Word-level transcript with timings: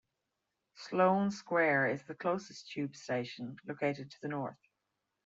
Sloane 0.73 1.29
Square 1.29 1.89
is 1.89 2.03
the 2.05 2.15
closest 2.15 2.71
tube 2.71 2.95
station, 2.95 3.57
located 3.67 4.09
to 4.09 4.17
the 4.23 4.29
north. 4.29 4.57